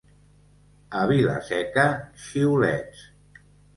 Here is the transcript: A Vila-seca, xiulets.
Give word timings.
A 1.01 1.03
Vila-seca, 1.11 1.85
xiulets. 2.25 3.05